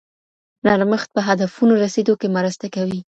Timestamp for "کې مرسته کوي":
2.19-2.99